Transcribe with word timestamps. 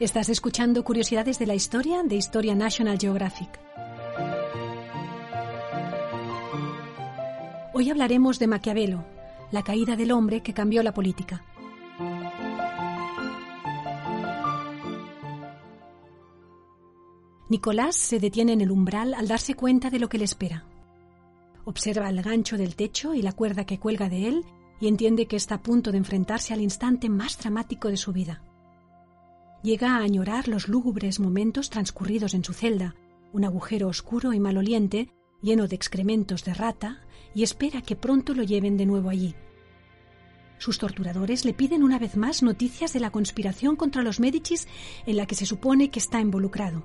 Estás 0.00 0.28
escuchando 0.28 0.84
Curiosidades 0.84 1.40
de 1.40 1.46
la 1.48 1.56
Historia 1.56 2.04
de 2.04 2.14
Historia 2.14 2.54
National 2.54 2.98
Geographic. 3.00 3.58
Hoy 7.74 7.90
hablaremos 7.90 8.38
de 8.38 8.46
Maquiavelo, 8.46 9.04
la 9.50 9.64
caída 9.64 9.96
del 9.96 10.12
hombre 10.12 10.40
que 10.40 10.54
cambió 10.54 10.84
la 10.84 10.94
política. 10.94 11.44
Nicolás 17.48 17.96
se 17.96 18.20
detiene 18.20 18.52
en 18.52 18.60
el 18.60 18.70
umbral 18.70 19.14
al 19.14 19.26
darse 19.26 19.54
cuenta 19.54 19.90
de 19.90 19.98
lo 19.98 20.08
que 20.08 20.18
le 20.18 20.24
espera. 20.26 20.64
Observa 21.64 22.08
el 22.08 22.22
gancho 22.22 22.56
del 22.56 22.76
techo 22.76 23.14
y 23.14 23.22
la 23.22 23.32
cuerda 23.32 23.66
que 23.66 23.80
cuelga 23.80 24.08
de 24.08 24.28
él 24.28 24.44
y 24.78 24.86
entiende 24.86 25.26
que 25.26 25.34
está 25.34 25.56
a 25.56 25.62
punto 25.62 25.90
de 25.90 25.98
enfrentarse 25.98 26.54
al 26.54 26.60
instante 26.60 27.08
más 27.08 27.36
dramático 27.36 27.88
de 27.88 27.96
su 27.96 28.12
vida. 28.12 28.44
Llega 29.62 29.96
a 29.96 30.02
añorar 30.02 30.46
los 30.46 30.68
lúgubres 30.68 31.18
momentos 31.18 31.68
transcurridos 31.68 32.34
en 32.34 32.44
su 32.44 32.52
celda, 32.52 32.94
un 33.32 33.44
agujero 33.44 33.88
oscuro 33.88 34.32
y 34.32 34.38
maloliente, 34.38 35.10
lleno 35.42 35.66
de 35.66 35.74
excrementos 35.74 36.44
de 36.44 36.54
rata, 36.54 37.02
y 37.34 37.42
espera 37.42 37.82
que 37.82 37.96
pronto 37.96 38.34
lo 38.34 38.44
lleven 38.44 38.76
de 38.76 38.86
nuevo 38.86 39.10
allí. 39.10 39.34
Sus 40.58 40.78
torturadores 40.78 41.44
le 41.44 41.54
piden 41.54 41.82
una 41.82 41.98
vez 41.98 42.16
más 42.16 42.42
noticias 42.42 42.92
de 42.92 43.00
la 43.00 43.10
conspiración 43.10 43.76
contra 43.76 44.02
los 44.02 44.20
Médicis 44.20 44.66
en 45.06 45.16
la 45.16 45.26
que 45.26 45.34
se 45.34 45.46
supone 45.46 45.90
que 45.90 45.98
está 45.98 46.20
involucrado. 46.20 46.82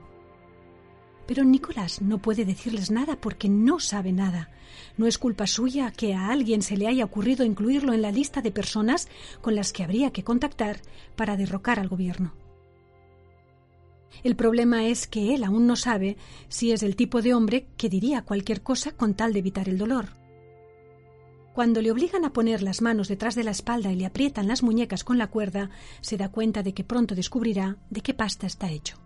Pero 1.28 1.44
Nicolás 1.44 2.02
no 2.02 2.20
puede 2.20 2.44
decirles 2.44 2.92
nada 2.92 3.16
porque 3.16 3.50
no 3.50 3.80
sabe 3.80 4.12
nada. 4.12 4.50
No 4.98 5.08
es 5.08 5.18
culpa 5.18 5.48
suya 5.48 5.92
que 5.92 6.14
a 6.14 6.30
alguien 6.30 6.62
se 6.62 6.76
le 6.76 6.88
haya 6.88 7.06
ocurrido 7.06 7.46
incluirlo 7.46 7.94
en 7.94 8.02
la 8.02 8.12
lista 8.12 8.42
de 8.42 8.52
personas 8.52 9.08
con 9.42 9.56
las 9.56 9.72
que 9.72 9.84
habría 9.84 10.12
que 10.12 10.24
contactar 10.24 10.82
para 11.16 11.38
derrocar 11.38 11.80
al 11.80 11.88
gobierno. 11.88 12.34
El 14.24 14.36
problema 14.36 14.86
es 14.86 15.08
que 15.08 15.34
él 15.34 15.44
aún 15.44 15.66
no 15.68 15.76
sabe 15.76 16.18
si 16.48 16.72
es 16.72 16.84
el 16.84 16.96
tipo 16.96 17.22
de 17.22 17.34
hombre 17.34 17.68
que 17.78 17.90
diría 17.90 18.22
cualquier 18.22 18.62
cosa 18.62 18.92
con 18.92 19.16
tal 19.16 19.34
de 19.34 19.40
evitar 19.40 19.68
el 19.70 19.78
dolor. 19.78 20.10
Cuando 21.54 21.82
le 21.82 21.92
obligan 21.92 22.26
a 22.26 22.34
poner 22.34 22.64
las 22.64 22.82
manos 22.82 23.08
detrás 23.08 23.36
de 23.36 23.44
la 23.44 23.52
espalda 23.52 23.92
y 23.92 23.96
le 23.96 24.08
aprietan 24.08 24.48
las 24.48 24.64
muñecas 24.64 25.04
con 25.04 25.18
la 25.18 25.28
cuerda, 25.28 25.70
se 26.02 26.18
da 26.18 26.30
cuenta 26.30 26.64
de 26.64 26.74
que 26.74 26.84
pronto 26.84 27.14
descubrirá 27.14 27.78
de 27.92 28.02
qué 28.02 28.14
pasta 28.14 28.48
está 28.48 28.72
hecho. 28.72 28.98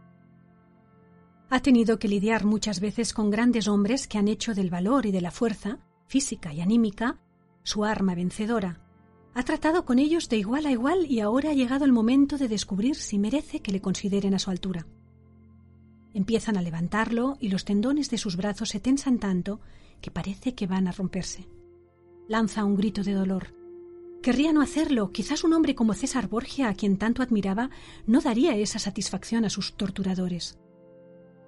Ha 1.50 1.62
tenido 1.62 2.00
que 2.00 2.08
lidiar 2.08 2.46
muchas 2.46 2.80
veces 2.80 3.14
con 3.14 3.30
grandes 3.30 3.68
hombres 3.68 4.08
que 4.08 4.18
han 4.18 4.28
hecho 4.28 4.54
del 4.54 4.70
valor 4.70 5.06
y 5.06 5.12
de 5.12 5.22
la 5.22 5.32
fuerza, 5.32 5.80
física 6.06 6.54
y 6.54 6.62
anímica, 6.62 7.20
su 7.64 7.84
arma 7.84 8.16
vencedora. 8.16 8.82
Ha 9.34 9.44
tratado 9.44 9.86
con 9.86 10.00
ellos 10.00 10.30
de 10.30 10.38
igual 10.38 10.66
a 10.66 10.72
igual 10.72 11.06
y 11.06 11.20
ahora 11.20 11.52
ha 11.52 11.54
llegado 11.54 11.86
el 11.86 11.92
momento 11.92 12.38
de 12.38 12.48
descubrir 12.48 12.96
si 12.96 13.20
merece 13.20 13.62
que 13.62 13.72
le 13.72 13.82
consideren 13.82 14.34
a 14.34 14.40
su 14.40 14.50
altura. 14.52 14.88
Empiezan 16.18 16.58
a 16.58 16.64
levantarlo 16.64 17.38
y 17.40 17.50
los 17.50 17.64
tendones 17.64 18.10
de 18.10 18.18
sus 18.18 18.38
brazos 18.38 18.70
se 18.70 18.80
tensan 18.80 19.20
tanto 19.20 19.60
que 20.02 20.10
parece 20.10 20.56
que 20.56 20.66
van 20.66 20.88
a 20.88 20.92
romperse. 20.92 21.48
Lanza 22.28 22.66
un 22.66 22.76
grito 22.76 23.04
de 23.04 23.14
dolor. 23.14 23.54
Querría 24.24 24.52
no 24.52 24.62
hacerlo. 24.62 25.12
Quizás 25.12 25.44
un 25.44 25.54
hombre 25.54 25.76
como 25.76 25.94
César 25.94 26.28
Borgia, 26.28 26.70
a 26.70 26.74
quien 26.74 26.98
tanto 26.98 27.22
admiraba, 27.22 27.70
no 28.08 28.20
daría 28.20 28.56
esa 28.56 28.80
satisfacción 28.80 29.46
a 29.46 29.52
sus 29.52 29.78
torturadores. 29.78 30.58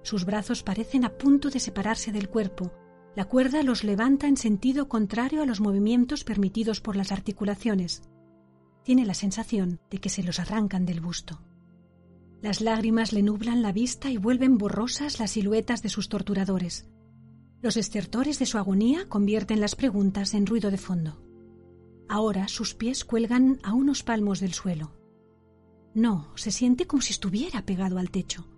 Sus 0.04 0.24
brazos 0.24 0.62
parecen 0.62 1.04
a 1.04 1.18
punto 1.18 1.50
de 1.50 1.58
separarse 1.58 2.12
del 2.12 2.28
cuerpo. 2.28 2.72
La 3.16 3.24
cuerda 3.24 3.64
los 3.64 3.82
levanta 3.82 4.28
en 4.28 4.36
sentido 4.36 4.88
contrario 4.88 5.42
a 5.42 5.46
los 5.46 5.60
movimientos 5.60 6.22
permitidos 6.22 6.80
por 6.80 6.94
las 6.94 7.10
articulaciones. 7.10 8.02
Tiene 8.84 9.04
la 9.04 9.14
sensación 9.14 9.80
de 9.90 9.98
que 9.98 10.10
se 10.10 10.22
los 10.22 10.38
arrancan 10.38 10.86
del 10.86 11.00
busto. 11.00 11.40
Las 12.42 12.62
lágrimas 12.62 13.12
le 13.12 13.22
nublan 13.22 13.60
la 13.60 13.72
vista 13.72 14.10
y 14.10 14.16
vuelven 14.16 14.56
borrosas 14.56 15.18
las 15.18 15.32
siluetas 15.32 15.82
de 15.82 15.90
sus 15.90 16.08
torturadores. 16.08 16.88
Los 17.60 17.76
estertores 17.76 18.38
de 18.38 18.46
su 18.46 18.56
agonía 18.56 19.06
convierten 19.08 19.60
las 19.60 19.76
preguntas 19.76 20.32
en 20.32 20.46
ruido 20.46 20.70
de 20.70 20.78
fondo. 20.78 21.22
Ahora 22.08 22.48
sus 22.48 22.74
pies 22.74 23.04
cuelgan 23.04 23.60
a 23.62 23.74
unos 23.74 24.02
palmos 24.02 24.40
del 24.40 24.54
suelo. 24.54 24.96
No, 25.94 26.32
se 26.34 26.50
siente 26.50 26.86
como 26.86 27.02
si 27.02 27.12
estuviera 27.12 27.66
pegado 27.66 27.98
al 27.98 28.10
techo. 28.10 28.48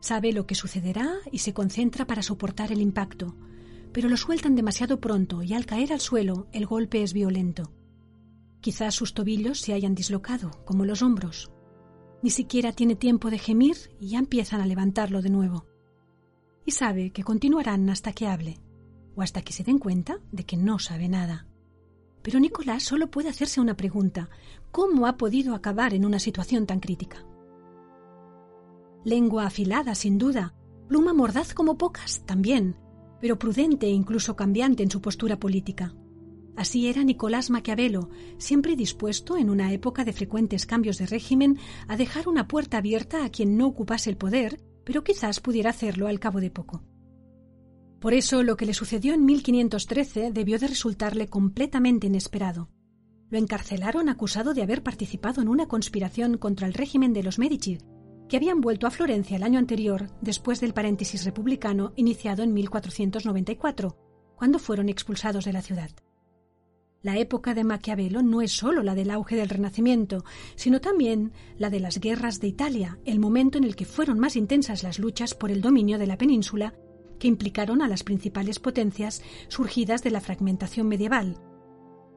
Sabe 0.00 0.32
lo 0.32 0.46
que 0.46 0.54
sucederá 0.54 1.14
y 1.30 1.38
se 1.38 1.54
concentra 1.54 2.06
para 2.06 2.22
soportar 2.22 2.70
el 2.70 2.82
impacto, 2.82 3.34
pero 3.92 4.10
lo 4.10 4.18
sueltan 4.18 4.56
demasiado 4.56 5.00
pronto 5.00 5.42
y 5.42 5.54
al 5.54 5.64
caer 5.64 5.92
al 5.92 6.00
suelo 6.00 6.48
el 6.52 6.66
golpe 6.66 7.02
es 7.02 7.14
violento. 7.14 7.72
Quizás 8.60 8.94
sus 8.94 9.14
tobillos 9.14 9.60
se 9.60 9.72
hayan 9.72 9.94
dislocado, 9.94 10.50
como 10.64 10.84
los 10.84 11.02
hombros. 11.02 11.50
Ni 12.22 12.30
siquiera 12.30 12.72
tiene 12.72 12.94
tiempo 12.94 13.30
de 13.30 13.38
gemir 13.38 13.76
y 13.98 14.10
ya 14.10 14.18
empiezan 14.18 14.60
a 14.60 14.66
levantarlo 14.66 15.22
de 15.22 15.30
nuevo. 15.30 15.66
Y 16.64 16.70
sabe 16.70 17.10
que 17.10 17.24
continuarán 17.24 17.90
hasta 17.90 18.12
que 18.12 18.28
hable, 18.28 18.60
o 19.16 19.22
hasta 19.22 19.42
que 19.42 19.52
se 19.52 19.64
den 19.64 19.78
cuenta 19.78 20.18
de 20.30 20.44
que 20.44 20.56
no 20.56 20.78
sabe 20.78 21.08
nada. 21.08 21.48
Pero 22.22 22.38
Nicolás 22.38 22.84
solo 22.84 23.10
puede 23.10 23.28
hacerse 23.28 23.60
una 23.60 23.76
pregunta. 23.76 24.30
¿Cómo 24.70 25.06
ha 25.06 25.16
podido 25.16 25.54
acabar 25.54 25.92
en 25.92 26.04
una 26.04 26.20
situación 26.20 26.66
tan 26.66 26.78
crítica? 26.78 27.26
Lengua 29.04 29.46
afilada, 29.46 29.96
sin 29.96 30.18
duda, 30.18 30.54
pluma 30.86 31.12
mordaz 31.12 31.54
como 31.54 31.76
pocas, 31.76 32.22
también, 32.24 32.76
pero 33.20 33.38
prudente 33.38 33.86
e 33.86 33.90
incluso 33.90 34.36
cambiante 34.36 34.84
en 34.84 34.90
su 34.90 35.00
postura 35.00 35.40
política. 35.40 35.94
Así 36.56 36.88
era 36.88 37.02
Nicolás 37.02 37.50
Maquiavelo, 37.50 38.10
siempre 38.36 38.76
dispuesto, 38.76 39.36
en 39.36 39.48
una 39.48 39.72
época 39.72 40.04
de 40.04 40.12
frecuentes 40.12 40.66
cambios 40.66 40.98
de 40.98 41.06
régimen, 41.06 41.58
a 41.88 41.96
dejar 41.96 42.28
una 42.28 42.46
puerta 42.46 42.78
abierta 42.78 43.24
a 43.24 43.30
quien 43.30 43.56
no 43.56 43.66
ocupase 43.66 44.10
el 44.10 44.18
poder, 44.18 44.60
pero 44.84 45.02
quizás 45.02 45.40
pudiera 45.40 45.70
hacerlo 45.70 46.08
al 46.08 46.20
cabo 46.20 46.40
de 46.40 46.50
poco. 46.50 46.82
Por 48.00 48.14
eso 48.14 48.42
lo 48.42 48.56
que 48.56 48.66
le 48.66 48.74
sucedió 48.74 49.14
en 49.14 49.24
1513 49.24 50.32
debió 50.32 50.58
de 50.58 50.66
resultarle 50.66 51.28
completamente 51.28 52.08
inesperado. 52.08 52.68
Lo 53.30 53.38
encarcelaron 53.38 54.08
acusado 54.08 54.52
de 54.52 54.62
haber 54.62 54.82
participado 54.82 55.40
en 55.40 55.48
una 55.48 55.68
conspiración 55.68 56.36
contra 56.36 56.66
el 56.66 56.74
régimen 56.74 57.12
de 57.12 57.22
los 57.22 57.38
Medici, 57.38 57.78
que 58.28 58.36
habían 58.36 58.60
vuelto 58.60 58.86
a 58.86 58.90
Florencia 58.90 59.36
el 59.36 59.42
año 59.42 59.58
anterior 59.58 60.10
después 60.20 60.60
del 60.60 60.74
paréntesis 60.74 61.24
republicano 61.24 61.92
iniciado 61.96 62.42
en 62.42 62.52
1494, 62.52 63.96
cuando 64.36 64.58
fueron 64.58 64.88
expulsados 64.88 65.44
de 65.44 65.52
la 65.52 65.62
ciudad. 65.62 65.90
La 67.02 67.18
época 67.18 67.52
de 67.52 67.64
Maquiavelo 67.64 68.22
no 68.22 68.42
es 68.42 68.52
sólo 68.52 68.82
la 68.82 68.94
del 68.94 69.10
auge 69.10 69.34
del 69.34 69.48
Renacimiento, 69.48 70.24
sino 70.54 70.80
también 70.80 71.32
la 71.58 71.68
de 71.68 71.80
las 71.80 71.98
guerras 71.98 72.38
de 72.38 72.46
Italia, 72.46 72.98
el 73.04 73.18
momento 73.18 73.58
en 73.58 73.64
el 73.64 73.74
que 73.74 73.84
fueron 73.84 74.20
más 74.20 74.36
intensas 74.36 74.84
las 74.84 75.00
luchas 75.00 75.34
por 75.34 75.50
el 75.50 75.60
dominio 75.60 75.98
de 75.98 76.06
la 76.06 76.16
península, 76.16 76.74
que 77.18 77.28
implicaron 77.28 77.82
a 77.82 77.88
las 77.88 78.04
principales 78.04 78.60
potencias 78.60 79.20
surgidas 79.48 80.02
de 80.04 80.12
la 80.12 80.20
fragmentación 80.20 80.86
medieval, 80.86 81.38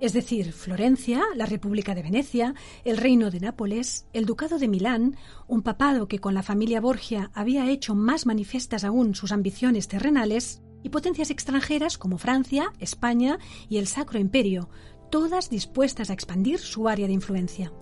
es 0.01 0.12
decir, 0.12 0.51
Florencia, 0.51 1.24
la 1.35 1.45
República 1.45 1.95
de 1.95 2.03
Venecia, 2.03 2.53
el 2.84 2.97
Reino 2.97 3.31
de 3.31 3.40
Nápoles, 3.40 4.07
el 4.12 4.25
Ducado 4.25 4.59
de 4.59 4.68
Milán, 4.68 5.15
un 5.48 5.62
papado 5.62 6.09
que 6.09 6.19
con 6.19 6.33
la 6.33 6.44
familia 6.44 6.81
Borgia 6.81 7.31
había 7.33 7.69
hecho 7.69 7.95
más 7.95 8.25
manifiestas 8.25 8.83
aún 8.83 9.15
sus 9.15 9.31
ambiciones 9.31 9.88
terrenales, 9.88 10.62
y 10.85 10.89
potencias 10.89 11.31
extranjeras 11.31 11.97
como 11.97 12.19
Francia, 12.19 12.71
España 12.77 13.39
y 13.69 13.77
el 13.77 13.87
Sacro 13.87 14.19
Imperio, 14.19 14.69
todas 15.09 15.49
dispuestas 15.49 16.11
a 16.11 16.13
expandir 16.13 16.59
su 16.59 16.87
área 16.87 17.07
de 17.07 17.13
influencia. 17.13 17.73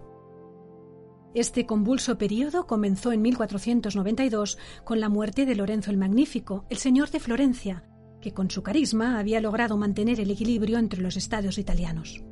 Este 1.35 1.65
convulso 1.65 2.17
periodo 2.17 2.65
comenzó 2.65 3.11
en 3.11 3.21
1492 3.21 4.57
con 4.85 5.01
la 5.01 5.09
muerte 5.09 5.45
de 5.45 5.53
Lorenzo 5.53 5.91
el 5.91 5.97
Magnífico, 5.97 6.65
el 6.69 6.77
señor 6.77 7.11
de 7.11 7.19
Florencia, 7.19 7.83
que 8.21 8.33
con 8.33 8.49
su 8.49 8.63
carisma 8.63 9.19
había 9.19 9.41
logrado 9.41 9.75
mantener 9.75 10.21
el 10.21 10.31
equilibrio 10.31 10.77
entre 10.77 11.01
los 11.01 11.17
estados 11.17 11.57
italianos. 11.57 12.23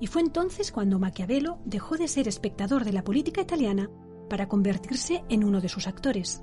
Y 0.00 0.06
fue 0.06 0.22
entonces 0.22 0.72
cuando 0.72 0.98
Maquiavelo 0.98 1.60
dejó 1.66 1.98
de 1.98 2.08
ser 2.08 2.28
espectador 2.28 2.86
de 2.86 2.94
la 2.94 3.04
política 3.04 3.42
italiana 3.42 3.90
para 4.30 4.48
convertirse 4.48 5.22
en 5.28 5.44
uno 5.44 5.60
de 5.60 5.68
sus 5.68 5.86
actores. 5.86 6.42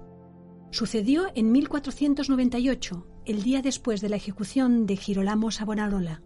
Sucedió 0.70 1.32
en 1.34 1.52
1498, 1.52 3.15
el 3.26 3.42
día 3.42 3.62
después 3.62 4.02
de 4.02 4.10
la 4.10 4.16
ejecución 4.16 4.86
de 4.86 4.98
Girolamo 4.98 5.50
Savonarola. 5.52 6.22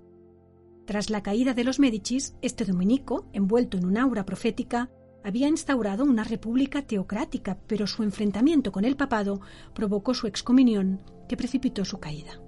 Tras 0.86 1.10
la 1.10 1.24
caída 1.24 1.54
de 1.54 1.64
los 1.64 1.80
Médicis, 1.80 2.36
este 2.42 2.66
dominico, 2.66 3.28
envuelto 3.32 3.78
en 3.78 3.86
un 3.86 3.98
aura 3.98 4.26
profética, 4.26 4.90
había 5.24 5.48
instaurado 5.48 6.04
una 6.04 6.24
república 6.24 6.82
teocrática, 6.82 7.60
pero 7.68 7.88
su 7.88 8.04
enfrentamiento 8.04 8.72
con 8.72 8.86
el 8.86 8.96
papado 8.96 9.42
provocó 9.74 10.14
su 10.14 10.28
excomunión, 10.28 11.02
que 11.28 11.38
precipitó 11.38 11.86
su 11.86 12.00
caída. 12.00 12.42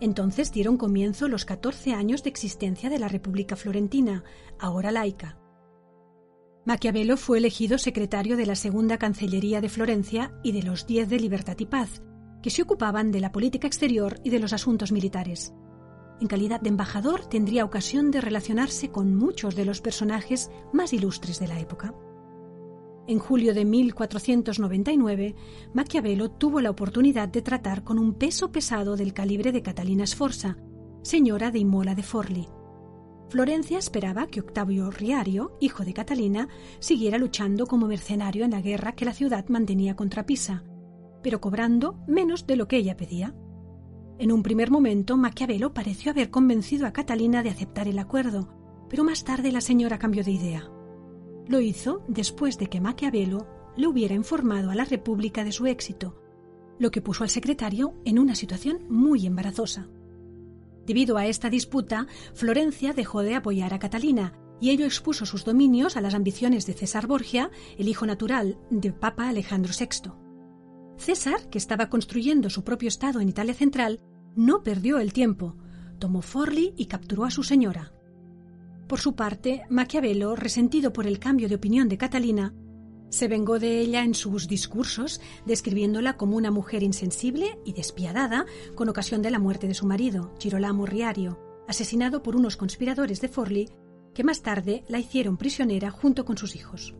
Entonces 0.00 0.50
dieron 0.50 0.76
comienzo 0.76 1.28
los 1.28 1.44
14 1.44 1.92
años 1.92 2.24
de 2.24 2.30
existencia 2.30 2.90
de 2.90 2.98
la 2.98 3.08
República 3.08 3.54
Florentina, 3.54 4.24
ahora 4.58 4.90
laica. 4.90 5.38
Maquiavelo 6.64 7.16
fue 7.16 7.38
elegido 7.38 7.78
secretario 7.78 8.36
de 8.36 8.46
la 8.46 8.56
Segunda 8.56 8.98
Cancillería 8.98 9.60
de 9.60 9.68
Florencia 9.68 10.32
y 10.42 10.52
de 10.52 10.62
los 10.62 10.86
Diez 10.86 11.08
de 11.08 11.18
Libertad 11.18 11.56
y 11.58 11.66
Paz, 11.66 12.02
que 12.42 12.50
se 12.50 12.62
ocupaban 12.62 13.10
de 13.10 13.20
la 13.20 13.32
política 13.32 13.66
exterior 13.66 14.20
y 14.24 14.30
de 14.30 14.40
los 14.40 14.52
asuntos 14.52 14.92
militares. 14.92 15.54
En 16.20 16.28
calidad 16.28 16.60
de 16.60 16.68
embajador 16.68 17.26
tendría 17.26 17.64
ocasión 17.64 18.10
de 18.10 18.20
relacionarse 18.20 18.90
con 18.90 19.14
muchos 19.14 19.56
de 19.56 19.64
los 19.64 19.80
personajes 19.80 20.50
más 20.72 20.92
ilustres 20.92 21.40
de 21.40 21.48
la 21.48 21.58
época. 21.58 21.94
En 23.08 23.18
julio 23.18 23.54
de 23.54 23.64
1499, 23.64 25.34
Maquiavelo 25.74 26.30
tuvo 26.30 26.60
la 26.60 26.70
oportunidad 26.70 27.28
de 27.28 27.42
tratar 27.42 27.82
con 27.82 27.98
un 27.98 28.14
peso 28.14 28.52
pesado 28.52 28.96
del 28.96 29.12
calibre 29.12 29.50
de 29.50 29.62
Catalina 29.62 30.06
Sforza, 30.06 30.56
señora 31.02 31.50
de 31.50 31.58
Imola 31.58 31.96
de 31.96 32.04
Forli. 32.04 32.46
Florencia 33.28 33.78
esperaba 33.78 34.28
que 34.28 34.40
Octavio 34.40 34.90
Riario, 34.90 35.56
hijo 35.58 35.84
de 35.84 35.94
Catalina, 35.94 36.48
siguiera 36.78 37.18
luchando 37.18 37.66
como 37.66 37.88
mercenario 37.88 38.44
en 38.44 38.52
la 38.52 38.60
guerra 38.60 38.92
que 38.92 39.06
la 39.06 39.14
ciudad 39.14 39.48
mantenía 39.48 39.96
contra 39.96 40.26
Pisa, 40.26 40.62
pero 41.22 41.40
cobrando 41.40 41.98
menos 42.06 42.46
de 42.46 42.56
lo 42.56 42.68
que 42.68 42.76
ella 42.76 42.96
pedía. 42.96 43.34
En 44.18 44.32
un 44.32 44.42
primer 44.42 44.70
momento, 44.70 45.16
Maquiavelo 45.16 45.74
pareció 45.74 46.12
haber 46.12 46.30
convencido 46.30 46.86
a 46.86 46.92
Catalina 46.92 47.42
de 47.42 47.50
aceptar 47.50 47.88
el 47.88 47.98
acuerdo, 47.98 48.48
pero 48.88 49.04
más 49.04 49.24
tarde 49.24 49.52
la 49.52 49.60
señora 49.60 49.98
cambió 49.98 50.22
de 50.22 50.32
idea. 50.32 50.70
Lo 51.48 51.60
hizo 51.60 52.04
después 52.08 52.58
de 52.58 52.68
que 52.68 52.80
Maquiavelo 52.80 53.46
le 53.76 53.86
hubiera 53.86 54.14
informado 54.14 54.70
a 54.70 54.74
la 54.74 54.84
República 54.84 55.44
de 55.44 55.52
su 55.52 55.66
éxito, 55.66 56.22
lo 56.78 56.90
que 56.90 57.02
puso 57.02 57.24
al 57.24 57.30
secretario 57.30 57.94
en 58.04 58.18
una 58.18 58.34
situación 58.34 58.86
muy 58.88 59.26
embarazosa. 59.26 59.88
Debido 60.86 61.16
a 61.16 61.26
esta 61.26 61.48
disputa, 61.48 62.06
Florencia 62.34 62.92
dejó 62.92 63.22
de 63.22 63.34
apoyar 63.34 63.72
a 63.72 63.78
Catalina 63.78 64.34
y 64.60 64.70
ello 64.70 64.84
expuso 64.84 65.26
sus 65.26 65.44
dominios 65.44 65.96
a 65.96 66.00
las 66.00 66.14
ambiciones 66.14 66.66
de 66.66 66.74
César 66.74 67.06
Borgia, 67.06 67.50
el 67.78 67.88
hijo 67.88 68.06
natural 68.06 68.58
del 68.70 68.94
Papa 68.94 69.28
Alejandro 69.28 69.72
VI. 69.78 70.21
César, 71.02 71.50
que 71.50 71.58
estaba 71.58 71.90
construyendo 71.90 72.48
su 72.48 72.62
propio 72.62 72.88
estado 72.88 73.20
en 73.20 73.28
Italia 73.28 73.54
Central, 73.54 74.00
no 74.36 74.62
perdió 74.62 74.98
el 74.98 75.12
tiempo, 75.12 75.56
tomó 75.98 76.22
Forli 76.22 76.74
y 76.76 76.86
capturó 76.86 77.24
a 77.24 77.30
su 77.30 77.42
señora. 77.42 77.92
Por 78.86 79.00
su 79.00 79.14
parte, 79.16 79.64
Maquiavelo, 79.68 80.36
resentido 80.36 80.92
por 80.92 81.08
el 81.08 81.18
cambio 81.18 81.48
de 81.48 81.56
opinión 81.56 81.88
de 81.88 81.98
Catalina, 81.98 82.54
se 83.10 83.26
vengó 83.26 83.58
de 83.58 83.80
ella 83.80 84.04
en 84.04 84.14
sus 84.14 84.46
discursos, 84.46 85.20
describiéndola 85.44 86.16
como 86.16 86.36
una 86.36 86.50
mujer 86.50 86.82
insensible 86.82 87.58
y 87.64 87.72
despiadada 87.72 88.46
con 88.74 88.88
ocasión 88.88 89.22
de 89.22 89.30
la 89.30 89.40
muerte 89.40 89.66
de 89.66 89.74
su 89.74 89.86
marido, 89.86 90.32
Girolamo 90.38 90.86
Riario, 90.86 91.38
asesinado 91.66 92.22
por 92.22 92.36
unos 92.36 92.56
conspiradores 92.56 93.20
de 93.20 93.28
Forli 93.28 93.68
que 94.14 94.24
más 94.24 94.42
tarde 94.42 94.84
la 94.88 94.98
hicieron 94.98 95.36
prisionera 95.36 95.90
junto 95.90 96.24
con 96.24 96.38
sus 96.38 96.54
hijos. 96.54 96.94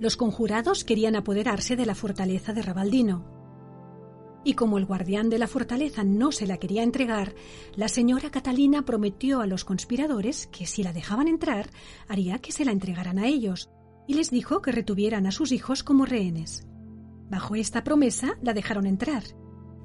Los 0.00 0.16
conjurados 0.16 0.82
querían 0.82 1.14
apoderarse 1.14 1.76
de 1.76 1.84
la 1.84 1.94
fortaleza 1.94 2.54
de 2.54 2.62
Rabaldino, 2.62 3.38
y 4.42 4.54
como 4.54 4.78
el 4.78 4.86
guardián 4.86 5.28
de 5.28 5.38
la 5.38 5.46
fortaleza 5.46 6.04
no 6.04 6.32
se 6.32 6.46
la 6.46 6.56
quería 6.56 6.82
entregar, 6.82 7.34
la 7.76 7.88
señora 7.88 8.30
Catalina 8.30 8.86
prometió 8.86 9.42
a 9.42 9.46
los 9.46 9.66
conspiradores 9.66 10.46
que 10.46 10.64
si 10.64 10.82
la 10.82 10.94
dejaban 10.94 11.28
entrar, 11.28 11.68
haría 12.08 12.38
que 12.38 12.50
se 12.50 12.64
la 12.64 12.72
entregaran 12.72 13.18
a 13.18 13.26
ellos, 13.26 13.68
y 14.08 14.14
les 14.14 14.30
dijo 14.30 14.62
que 14.62 14.72
retuvieran 14.72 15.26
a 15.26 15.32
sus 15.32 15.52
hijos 15.52 15.84
como 15.84 16.06
rehenes. 16.06 16.66
Bajo 17.28 17.54
esta 17.54 17.84
promesa 17.84 18.38
la 18.40 18.54
dejaron 18.54 18.86
entrar. 18.86 19.24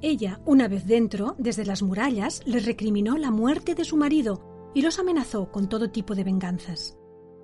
Ella, 0.00 0.40
una 0.46 0.66
vez 0.66 0.86
dentro, 0.86 1.36
desde 1.38 1.66
las 1.66 1.82
murallas, 1.82 2.40
les 2.46 2.64
recriminó 2.64 3.18
la 3.18 3.30
muerte 3.30 3.74
de 3.74 3.84
su 3.84 3.98
marido 3.98 4.72
y 4.74 4.80
los 4.80 4.98
amenazó 4.98 5.52
con 5.52 5.68
todo 5.68 5.90
tipo 5.90 6.14
de 6.14 6.24
venganzas 6.24 6.96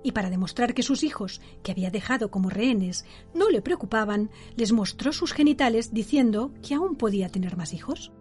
y 0.03 0.11
para 0.11 0.29
demostrar 0.29 0.73
que 0.73 0.83
sus 0.83 1.03
hijos, 1.03 1.41
que 1.63 1.71
había 1.71 1.89
dejado 1.89 2.29
como 2.29 2.49
rehenes, 2.49 3.05
no 3.33 3.49
le 3.49 3.61
preocupaban, 3.61 4.29
les 4.55 4.73
mostró 4.73 5.13
sus 5.13 5.33
genitales 5.33 5.93
diciendo 5.93 6.53
que 6.61 6.75
aún 6.75 6.95
podía 6.95 7.29
tener 7.29 7.57
más 7.57 7.73
hijos. 7.73 8.11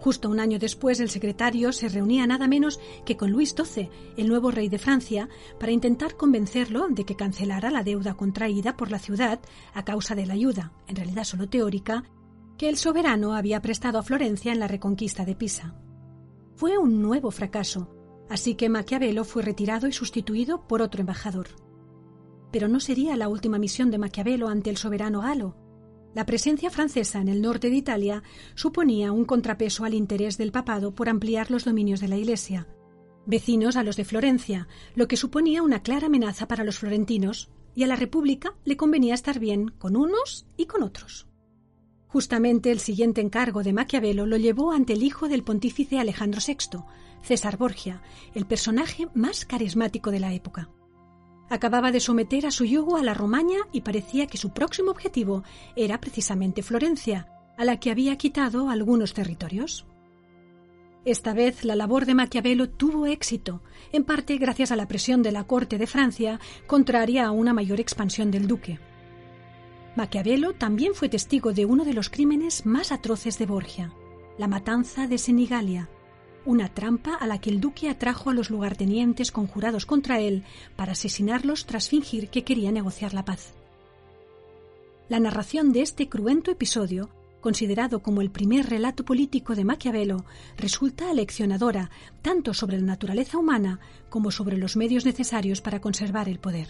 Justo 0.00 0.30
un 0.30 0.40
año 0.40 0.58
después, 0.58 0.98
el 1.00 1.10
secretario 1.10 1.72
se 1.72 1.90
reunía 1.90 2.26
nada 2.26 2.48
menos 2.48 2.80
que 3.04 3.18
con 3.18 3.30
Luis 3.30 3.54
XII, 3.54 3.90
el 4.16 4.28
nuevo 4.28 4.50
rey 4.50 4.70
de 4.70 4.78
Francia, 4.78 5.28
para 5.58 5.72
intentar 5.72 6.16
convencerlo 6.16 6.88
de 6.88 7.04
que 7.04 7.16
cancelara 7.16 7.70
la 7.70 7.82
deuda 7.82 8.14
contraída 8.14 8.78
por 8.78 8.90
la 8.90 8.98
ciudad 8.98 9.40
a 9.74 9.84
causa 9.84 10.14
de 10.14 10.24
la 10.24 10.32
ayuda, 10.32 10.72
en 10.86 10.96
realidad 10.96 11.24
solo 11.24 11.50
teórica, 11.50 12.04
que 12.56 12.70
el 12.70 12.78
soberano 12.78 13.34
había 13.34 13.60
prestado 13.60 13.98
a 13.98 14.02
Florencia 14.02 14.52
en 14.52 14.60
la 14.60 14.68
reconquista 14.68 15.26
de 15.26 15.34
Pisa. 15.34 15.74
Fue 16.56 16.78
un 16.78 17.02
nuevo 17.02 17.30
fracaso, 17.30 17.99
Así 18.30 18.54
que 18.54 18.68
Maquiavelo 18.68 19.24
fue 19.24 19.42
retirado 19.42 19.88
y 19.88 19.92
sustituido 19.92 20.66
por 20.68 20.82
otro 20.82 21.00
embajador. 21.00 21.48
Pero 22.52 22.68
no 22.68 22.78
sería 22.78 23.16
la 23.16 23.28
última 23.28 23.58
misión 23.58 23.90
de 23.90 23.98
Maquiavelo 23.98 24.48
ante 24.48 24.70
el 24.70 24.76
soberano 24.76 25.20
galo. 25.20 25.56
La 26.14 26.26
presencia 26.26 26.70
francesa 26.70 27.20
en 27.20 27.28
el 27.28 27.42
norte 27.42 27.70
de 27.70 27.76
Italia 27.76 28.22
suponía 28.54 29.10
un 29.10 29.24
contrapeso 29.24 29.84
al 29.84 29.94
interés 29.94 30.38
del 30.38 30.52
papado 30.52 30.94
por 30.94 31.08
ampliar 31.08 31.50
los 31.50 31.64
dominios 31.64 32.00
de 32.00 32.08
la 32.08 32.16
Iglesia, 32.16 32.68
vecinos 33.26 33.76
a 33.76 33.82
los 33.82 33.96
de 33.96 34.04
Florencia, 34.04 34.68
lo 34.94 35.08
que 35.08 35.16
suponía 35.16 35.62
una 35.62 35.82
clara 35.82 36.06
amenaza 36.06 36.48
para 36.48 36.64
los 36.64 36.78
florentinos, 36.78 37.50
y 37.74 37.82
a 37.82 37.86
la 37.86 37.96
República 37.96 38.54
le 38.64 38.76
convenía 38.76 39.14
estar 39.14 39.38
bien 39.38 39.68
con 39.68 39.96
unos 39.96 40.46
y 40.56 40.66
con 40.66 40.82
otros. 40.82 41.29
Justamente 42.12 42.72
el 42.72 42.80
siguiente 42.80 43.20
encargo 43.20 43.62
de 43.62 43.72
Maquiavelo 43.72 44.26
lo 44.26 44.36
llevó 44.36 44.72
ante 44.72 44.94
el 44.94 45.04
hijo 45.04 45.28
del 45.28 45.44
pontífice 45.44 46.00
Alejandro 46.00 46.40
VI, 46.44 46.80
César 47.22 47.56
Borgia, 47.56 48.02
el 48.34 48.46
personaje 48.46 49.06
más 49.14 49.44
carismático 49.44 50.10
de 50.10 50.18
la 50.18 50.32
época. 50.34 50.70
Acababa 51.48 51.92
de 51.92 52.00
someter 52.00 52.46
a 52.46 52.50
su 52.50 52.64
yugo 52.64 52.96
a 52.96 53.04
la 53.04 53.14
Romaña 53.14 53.58
y 53.70 53.82
parecía 53.82 54.26
que 54.26 54.38
su 54.38 54.50
próximo 54.50 54.90
objetivo 54.90 55.44
era 55.76 56.00
precisamente 56.00 56.64
Florencia, 56.64 57.28
a 57.56 57.64
la 57.64 57.78
que 57.78 57.92
había 57.92 58.16
quitado 58.16 58.70
algunos 58.70 59.14
territorios. 59.14 59.86
Esta 61.04 61.32
vez 61.32 61.64
la 61.64 61.76
labor 61.76 62.06
de 62.06 62.14
Maquiavelo 62.14 62.70
tuvo 62.70 63.06
éxito, 63.06 63.62
en 63.92 64.02
parte 64.02 64.36
gracias 64.36 64.72
a 64.72 64.76
la 64.76 64.88
presión 64.88 65.22
de 65.22 65.30
la 65.30 65.44
corte 65.44 65.78
de 65.78 65.86
Francia, 65.86 66.40
contraria 66.66 67.26
a 67.26 67.30
una 67.30 67.54
mayor 67.54 67.78
expansión 67.78 68.32
del 68.32 68.48
duque. 68.48 68.80
Maquiavelo 69.96 70.54
también 70.54 70.94
fue 70.94 71.08
testigo 71.08 71.52
de 71.52 71.66
uno 71.66 71.84
de 71.84 71.94
los 71.94 72.10
crímenes 72.10 72.64
más 72.64 72.92
atroces 72.92 73.38
de 73.38 73.46
Borgia, 73.46 73.92
la 74.38 74.46
matanza 74.46 75.08
de 75.08 75.18
Senigalia, 75.18 75.90
una 76.46 76.72
trampa 76.72 77.14
a 77.14 77.26
la 77.26 77.40
que 77.40 77.50
el 77.50 77.60
duque 77.60 77.90
atrajo 77.90 78.30
a 78.30 78.34
los 78.34 78.50
lugartenientes 78.50 79.32
conjurados 79.32 79.86
contra 79.86 80.20
él 80.20 80.44
para 80.76 80.92
asesinarlos 80.92 81.66
tras 81.66 81.88
fingir 81.88 82.28
que 82.28 82.44
quería 82.44 82.70
negociar 82.70 83.14
la 83.14 83.24
paz. 83.24 83.52
La 85.08 85.18
narración 85.18 85.72
de 85.72 85.82
este 85.82 86.08
cruento 86.08 86.52
episodio, 86.52 87.10
considerado 87.40 88.00
como 88.00 88.20
el 88.20 88.30
primer 88.30 88.70
relato 88.70 89.04
político 89.04 89.56
de 89.56 89.64
Maquiavelo, 89.64 90.24
resulta 90.56 91.10
aleccionadora 91.10 91.90
tanto 92.22 92.54
sobre 92.54 92.78
la 92.78 92.86
naturaleza 92.86 93.38
humana 93.38 93.80
como 94.08 94.30
sobre 94.30 94.56
los 94.56 94.76
medios 94.76 95.04
necesarios 95.04 95.60
para 95.60 95.80
conservar 95.80 96.28
el 96.28 96.38
poder. 96.38 96.68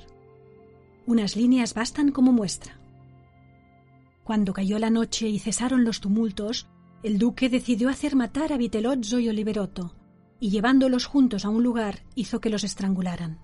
Unas 1.07 1.37
líneas 1.37 1.75
bastan 1.75 2.13
como 2.13 2.33
muestra. 2.33 2.80
Cuando 4.31 4.53
cayó 4.53 4.79
la 4.79 4.91
noche 4.91 5.29
y 5.29 5.41
cesaron 5.41 5.85
los 5.85 6.01
tumultos, 6.01 6.69
el 7.03 7.19
duque 7.19 7.49
decidió 7.49 7.89
hacer 7.89 8.15
matar 8.15 8.53
a 8.53 8.59
Vitelozzo 8.59 9.19
y 9.19 9.29
Oliverotto, 9.29 9.97
y 10.39 10.51
llevándolos 10.51 11.07
juntos 11.07 11.45
a 11.45 11.49
un 11.49 11.65
lugar 11.65 12.05
hizo 12.15 12.41
que 12.41 12.49
los 12.49 12.63
estrangularan. 12.63 13.41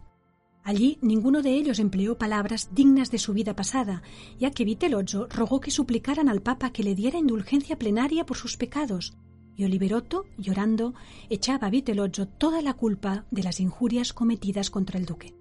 Allí 0.63 0.99
ninguno 1.03 1.43
de 1.43 1.55
ellos 1.55 1.81
empleó 1.81 2.19
palabras 2.19 2.71
dignas 2.73 3.11
de 3.11 3.19
su 3.19 3.33
vida 3.33 3.57
pasada, 3.57 4.05
ya 4.39 4.53
que 4.53 4.65
Vitelozzo 4.65 5.27
rogó 5.27 5.59
que 5.59 5.73
suplicaran 5.73 6.29
al 6.29 6.41
Papa 6.41 6.71
que 6.71 6.85
le 6.85 6.95
diera 6.95 7.19
indulgencia 7.19 7.77
plenaria 7.77 8.25
por 8.25 8.37
sus 8.37 8.57
pecados, 8.57 9.17
y 9.57 9.65
Oliverotto, 9.65 10.27
llorando, 10.39 10.95
echaba 11.31 11.67
a 11.67 11.71
Vitelozzo 11.71 12.29
toda 12.29 12.63
la 12.63 12.75
culpa 12.75 13.27
de 13.33 13.43
las 13.43 13.59
injurias 13.59 14.13
cometidas 14.13 14.71
contra 14.71 15.01
el 15.01 15.07
duque. 15.07 15.36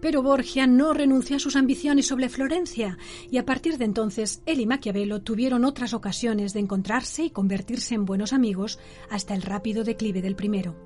Pero 0.00 0.22
Borgia 0.22 0.66
no 0.66 0.92
renunció 0.92 1.36
a 1.36 1.40
sus 1.40 1.56
ambiciones 1.56 2.06
sobre 2.06 2.28
Florencia, 2.28 2.98
y 3.30 3.38
a 3.38 3.46
partir 3.46 3.78
de 3.78 3.86
entonces 3.86 4.42
él 4.46 4.60
y 4.60 4.66
Maquiavelo 4.66 5.22
tuvieron 5.22 5.64
otras 5.64 5.94
ocasiones 5.94 6.52
de 6.52 6.60
encontrarse 6.60 7.24
y 7.24 7.30
convertirse 7.30 7.94
en 7.94 8.04
buenos 8.04 8.32
amigos 8.32 8.78
hasta 9.10 9.34
el 9.34 9.42
rápido 9.42 9.84
declive 9.84 10.22
del 10.22 10.36
primero. 10.36 10.76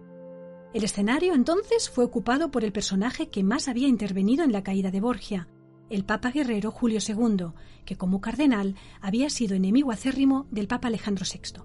El 0.73 0.85
escenario 0.85 1.35
entonces 1.35 1.91
fue 1.91 2.05
ocupado 2.05 2.53
por 2.53 2.65
el 2.65 2.73
personaje 2.73 3.29
que 3.29 3.43
más 3.43 3.67
había 3.67 3.89
intervenido 3.89 4.45
en 4.45 4.53
la 4.53 4.63
caída 4.63 4.93
de 4.93 5.01
Borgia, 5.01 5.49
el 5.91 6.05
Papa 6.05 6.31
guerrero 6.31 6.71
Julio 6.71 7.01
II, 7.07 7.47
que 7.85 7.97
como 7.97 8.21
cardenal 8.21 8.77
había 9.01 9.29
sido 9.29 9.57
enemigo 9.57 9.91
acérrimo 9.91 10.47
del 10.53 10.69
Papa 10.69 10.87
Alejandro 10.87 11.25
VI. 11.31 11.63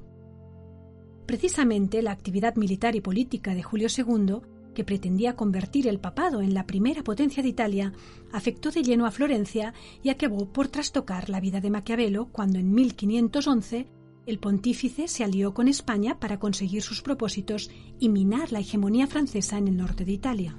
Precisamente 1.28 2.02
la 2.02 2.12
actividad 2.12 2.56
militar 2.56 2.96
y 2.96 3.02
política 3.02 3.54
de 3.54 3.62
Julio 3.62 3.88
II 3.96 4.42
que 4.76 4.84
pretendía 4.84 5.36
convertir 5.36 5.88
el 5.88 6.00
papado 6.00 6.42
en 6.42 6.54
la 6.54 6.68
primera 6.68 7.04
potencia 7.04 7.42
de 7.42 7.50
Italia, 7.50 7.94
afectó 8.32 8.70
de 8.70 8.84
lleno 8.84 9.08
a 9.08 9.12
Florencia 9.12 9.74
y 10.04 10.10
acabó 10.10 10.54
por 10.54 10.68
trastocar 10.68 11.30
la 11.30 11.40
vida 11.40 11.62
de 11.62 11.72
Maquiavelo 11.72 12.28
cuando 12.28 12.60
en 12.60 12.72
1511 12.72 13.88
el 14.28 14.40
pontífice 14.40 15.08
se 15.08 15.24
alió 15.24 15.56
con 15.56 15.68
España 15.68 16.20
para 16.20 16.38
conseguir 16.38 16.84
sus 16.84 17.02
propósitos 17.02 17.72
y 18.00 18.10
minar 18.10 18.52
la 18.52 18.60
hegemonía 18.60 19.08
francesa 19.08 19.58
en 19.58 19.68
el 19.68 19.78
norte 19.78 20.06
de 20.06 20.12
Italia. 20.12 20.58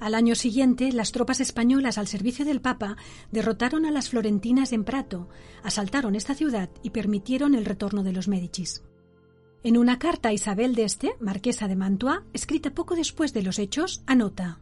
Al 0.00 0.14
año 0.14 0.34
siguiente, 0.34 0.92
las 0.92 1.12
tropas 1.12 1.40
españolas 1.40 1.98
al 1.98 2.06
servicio 2.06 2.46
del 2.46 2.62
Papa 2.62 2.96
derrotaron 3.30 3.84
a 3.84 3.90
las 3.90 4.08
florentinas 4.08 4.72
en 4.72 4.84
Prato, 4.84 5.28
asaltaron 5.62 6.14
esta 6.14 6.34
ciudad 6.34 6.70
y 6.82 6.90
permitieron 6.90 7.54
el 7.54 7.66
retorno 7.66 8.02
de 8.02 8.12
los 8.12 8.26
Médicis. 8.26 8.82
En 9.62 9.76
una 9.76 9.98
carta 9.98 10.30
a 10.30 10.32
Isabel 10.32 10.74
de 10.74 10.84
Este, 10.84 11.16
marquesa 11.20 11.68
de 11.68 11.76
Mantua, 11.76 12.24
escrita 12.32 12.70
poco 12.70 12.96
después 12.96 13.34
de 13.34 13.42
los 13.42 13.58
hechos, 13.58 14.02
anota 14.06 14.58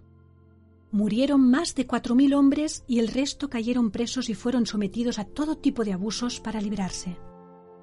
Murieron 0.90 1.48
más 1.48 1.76
de 1.76 1.86
cuatro 1.86 2.16
mil 2.16 2.34
hombres 2.34 2.82
y 2.88 2.98
el 2.98 3.06
resto 3.06 3.48
cayeron 3.48 3.92
presos 3.92 4.28
y 4.28 4.34
fueron 4.34 4.66
sometidos 4.66 5.20
a 5.20 5.24
todo 5.24 5.56
tipo 5.56 5.84
de 5.84 5.92
abusos 5.92 6.40
para 6.40 6.60
librarse. 6.60 7.16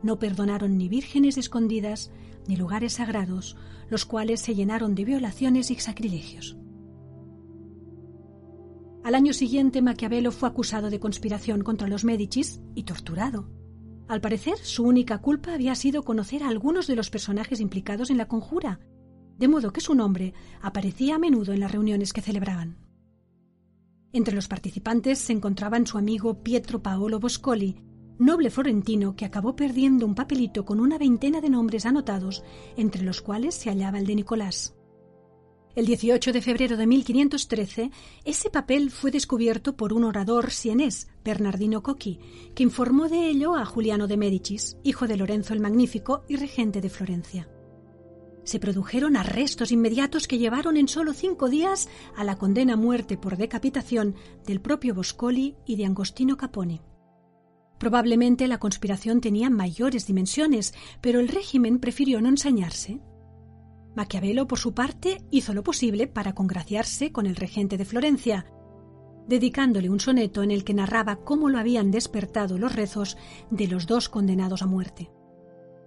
No 0.03 0.19
perdonaron 0.19 0.77
ni 0.77 0.89
vírgenes 0.89 1.37
escondidas 1.37 2.11
ni 2.47 2.57
lugares 2.57 2.93
sagrados, 2.93 3.55
los 3.89 4.05
cuales 4.05 4.41
se 4.41 4.53
llenaron 4.53 4.93
de 4.93 5.05
violaciones 5.05 5.71
y 5.71 5.75
sacrilegios. 5.75 6.57
Al 9.03 9.15
año 9.15 9.33
siguiente, 9.33 9.81
Maquiavelo 9.81 10.31
fue 10.31 10.49
acusado 10.49 10.89
de 10.89 10.99
conspiración 10.99 11.61
contra 11.61 11.87
los 11.87 12.03
Médicis 12.03 12.59
y 12.73 12.83
torturado. 12.83 13.47
Al 14.07 14.21
parecer, 14.21 14.57
su 14.57 14.83
única 14.83 15.17
culpa 15.19 15.53
había 15.53 15.73
sido 15.73 16.03
conocer 16.03 16.43
a 16.43 16.49
algunos 16.49 16.85
de 16.87 16.95
los 16.95 17.09
personajes 17.09 17.59
implicados 17.59 18.11
en 18.11 18.17
la 18.17 18.27
conjura, 18.27 18.79
de 19.37 19.47
modo 19.47 19.73
que 19.73 19.81
su 19.81 19.95
nombre 19.95 20.33
aparecía 20.61 21.15
a 21.15 21.19
menudo 21.19 21.53
en 21.53 21.59
las 21.59 21.71
reuniones 21.71 22.13
que 22.13 22.21
celebraban. 22.21 22.77
Entre 24.13 24.35
los 24.35 24.47
participantes 24.47 25.19
se 25.19 25.33
encontraban 25.33 25.87
su 25.87 25.97
amigo 25.97 26.43
Pietro 26.43 26.81
Paolo 26.81 27.19
Boscoli, 27.19 27.75
noble 28.17 28.49
florentino 28.49 29.15
que 29.15 29.25
acabó 29.25 29.55
perdiendo 29.55 30.05
un 30.05 30.15
papelito 30.15 30.65
con 30.65 30.79
una 30.79 30.97
veintena 30.97 31.41
de 31.41 31.49
nombres 31.49 31.85
anotados, 31.85 32.43
entre 32.77 33.03
los 33.03 33.21
cuales 33.21 33.55
se 33.55 33.69
hallaba 33.69 33.99
el 33.99 34.05
de 34.05 34.15
Nicolás. 34.15 34.75
El 35.75 35.87
18 35.87 36.31
de 36.31 36.41
febrero 36.41 36.77
de 36.77 36.87
1513, 36.87 37.91
ese 38.23 38.49
papel 38.49 38.91
fue 38.91 39.11
descubierto 39.11 39.75
por 39.75 39.91
un 39.91 40.05
orador 40.05 40.51
sienés, 40.51 41.09
Bernardino 41.21 41.83
Cocchi, 41.83 42.17
que 42.55 42.63
informó 42.63 43.09
de 43.09 43.27
ello 43.27 43.55
a 43.55 43.65
Juliano 43.65 44.07
de 44.07 44.15
Médicis, 44.15 44.77
hijo 44.83 45.05
de 45.05 45.17
Lorenzo 45.17 45.53
el 45.53 45.59
Magnífico 45.59 46.23
y 46.29 46.37
regente 46.37 46.79
de 46.79 46.89
Florencia. 46.89 47.49
Se 48.45 48.57
produjeron 48.57 49.17
arrestos 49.17 49.73
inmediatos 49.73 50.29
que 50.29 50.37
llevaron 50.37 50.77
en 50.77 50.87
solo 50.87 51.11
cinco 51.11 51.49
días 51.49 51.89
a 52.15 52.23
la 52.23 52.37
condena 52.37 52.73
a 52.73 52.77
muerte 52.77 53.17
por 53.17 53.35
decapitación 53.35 54.15
del 54.45 54.61
propio 54.61 54.95
Boscoli 54.95 55.57
y 55.65 55.75
de 55.75 55.85
Angostino 55.87 56.37
Capone. 56.37 56.83
Probablemente 57.79 58.47
la 58.47 58.59
conspiración 58.59 59.19
tenía 59.19 59.49
mayores 59.49 60.07
dimensiones, 60.07 60.73
pero 61.01 61.19
el 61.19 61.27
régimen 61.27 61.79
prefirió 61.79 62.21
no 62.21 62.29
ensañarse. 62.29 63.01
Maquiavelo, 63.95 64.47
por 64.47 64.59
su 64.59 64.73
parte, 64.73 65.21
hizo 65.31 65.53
lo 65.53 65.63
posible 65.63 66.07
para 66.07 66.33
congraciarse 66.33 67.11
con 67.11 67.25
el 67.25 67.35
regente 67.35 67.77
de 67.77 67.85
Florencia, 67.85 68.45
dedicándole 69.27 69.89
un 69.89 69.99
soneto 69.99 70.43
en 70.43 70.51
el 70.51 70.63
que 70.63 70.73
narraba 70.73 71.17
cómo 71.17 71.49
lo 71.49 71.57
habían 71.57 71.91
despertado 71.91 72.57
los 72.57 72.75
rezos 72.75 73.17
de 73.49 73.67
los 73.67 73.87
dos 73.87 74.09
condenados 74.09 74.61
a 74.61 74.67
muerte. 74.67 75.09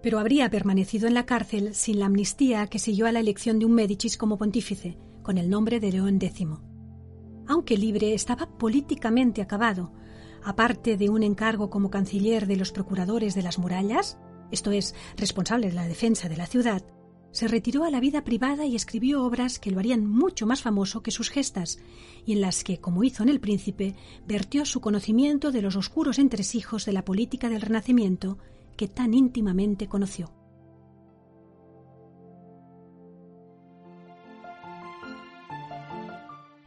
Pero 0.01 0.19
habría 0.19 0.49
permanecido 0.49 1.07
en 1.07 1.13
la 1.13 1.25
cárcel 1.25 1.75
sin 1.75 1.99
la 1.99 2.07
amnistía 2.07 2.67
que 2.67 2.79
siguió 2.79 3.05
a 3.05 3.11
la 3.11 3.19
elección 3.19 3.59
de 3.59 3.65
un 3.65 3.73
Médicis 3.73 4.17
como 4.17 4.37
pontífice, 4.37 4.97
con 5.21 5.37
el 5.37 5.49
nombre 5.49 5.79
de 5.79 5.91
León 5.91 6.19
X. 6.21 6.47
Aunque 7.47 7.77
libre, 7.77 8.13
estaba 8.13 8.47
políticamente 8.57 9.41
acabado. 9.41 9.91
Aparte 10.43 10.97
de 10.97 11.09
un 11.09 11.23
encargo 11.23 11.69
como 11.69 11.89
canciller 11.89 12.47
de 12.47 12.55
los 12.55 12.71
procuradores 12.71 13.35
de 13.35 13.43
las 13.43 13.59
murallas, 13.59 14.17
esto 14.51 14.71
es, 14.71 14.95
responsable 15.17 15.67
de 15.67 15.73
la 15.73 15.87
defensa 15.87 16.29
de 16.29 16.37
la 16.37 16.47
ciudad, 16.47 16.83
se 17.31 17.47
retiró 17.47 17.83
a 17.83 17.91
la 17.91 17.99
vida 17.99 18.23
privada 18.23 18.65
y 18.65 18.75
escribió 18.75 19.23
obras 19.23 19.59
que 19.59 19.71
lo 19.71 19.79
harían 19.79 20.05
mucho 20.05 20.45
más 20.45 20.61
famoso 20.61 21.01
que 21.01 21.11
sus 21.11 21.29
gestas, 21.29 21.79
y 22.25 22.33
en 22.33 22.41
las 22.41 22.63
que, 22.63 22.79
como 22.79 23.03
hizo 23.03 23.23
en 23.23 23.29
El 23.29 23.39
Príncipe, 23.39 23.95
vertió 24.27 24.65
su 24.65 24.81
conocimiento 24.81 25.51
de 25.51 25.61
los 25.61 25.75
oscuros 25.75 26.19
entresijos 26.19 26.85
de 26.85 26.93
la 26.93 27.05
política 27.05 27.49
del 27.49 27.61
Renacimiento 27.61 28.37
que 28.75 28.87
tan 28.87 29.13
íntimamente 29.13 29.87
conoció. 29.87 30.31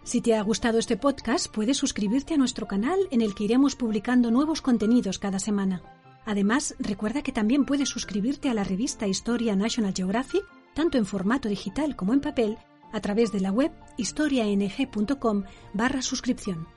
Si 0.05 0.21
te 0.21 0.35
ha 0.35 0.43
gustado 0.43 0.79
este 0.79 0.97
podcast, 0.97 1.47
puedes 1.47 1.77
suscribirte 1.77 2.35
a 2.35 2.37
nuestro 2.37 2.67
canal 2.67 2.99
en 3.11 3.23
el 3.23 3.35
que 3.35 3.45
iremos 3.45 3.77
publicando 3.77 4.31
nuevos 4.31 4.61
contenidos 4.61 5.19
cada 5.19 5.39
semana. 5.39 6.02
Además, 6.25 6.75
recuerda 6.79 7.23
que 7.23 7.33
también 7.33 7.65
puedes 7.65 7.89
suscribirte 7.89 8.49
a 8.49 8.55
la 8.55 8.65
revista 8.65 9.07
Historia 9.07 9.57
National 9.57 9.95
Geographic, 9.95 10.45
tanto 10.75 10.99
en 10.99 11.07
formato 11.07 11.49
digital 11.49 11.97
como 11.97 12.13
en 12.13 12.21
papel, 12.21 12.59
a 12.93 13.01
través 13.01 13.33
de 13.33 13.41
la 13.41 13.51
web 13.51 13.73
historiang.com 13.97 15.45
barra 15.73 16.03
suscripción. 16.03 16.69